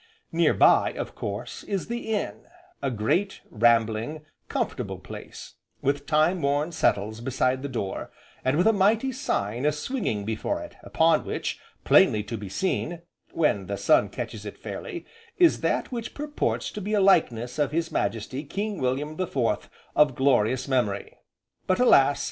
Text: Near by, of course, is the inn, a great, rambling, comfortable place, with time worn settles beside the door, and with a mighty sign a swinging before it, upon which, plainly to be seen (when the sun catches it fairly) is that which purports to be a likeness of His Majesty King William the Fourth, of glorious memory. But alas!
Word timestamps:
Near 0.31 0.55
by, 0.55 0.93
of 0.93 1.13
course, 1.13 1.61
is 1.61 1.85
the 1.85 2.11
inn, 2.11 2.47
a 2.81 2.89
great, 2.89 3.41
rambling, 3.51 4.25
comfortable 4.49 4.97
place, 4.97 5.53
with 5.83 6.07
time 6.07 6.41
worn 6.41 6.71
settles 6.71 7.21
beside 7.21 7.61
the 7.61 7.69
door, 7.69 8.09
and 8.43 8.57
with 8.57 8.65
a 8.65 8.73
mighty 8.73 9.11
sign 9.11 9.63
a 9.63 9.71
swinging 9.71 10.25
before 10.25 10.59
it, 10.59 10.73
upon 10.81 11.23
which, 11.23 11.59
plainly 11.83 12.23
to 12.23 12.35
be 12.35 12.49
seen 12.49 13.03
(when 13.33 13.67
the 13.67 13.77
sun 13.77 14.09
catches 14.09 14.43
it 14.43 14.57
fairly) 14.57 15.05
is 15.37 15.61
that 15.61 15.91
which 15.91 16.15
purports 16.15 16.71
to 16.71 16.81
be 16.81 16.95
a 16.95 16.99
likeness 16.99 17.59
of 17.59 17.71
His 17.71 17.91
Majesty 17.91 18.43
King 18.43 18.79
William 18.81 19.17
the 19.17 19.27
Fourth, 19.27 19.69
of 19.95 20.15
glorious 20.15 20.67
memory. 20.67 21.15
But 21.67 21.79
alas! 21.79 22.19